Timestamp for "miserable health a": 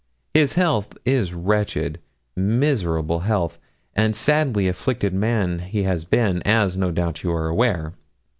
2.35-4.11